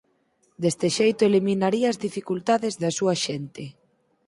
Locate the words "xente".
3.25-3.63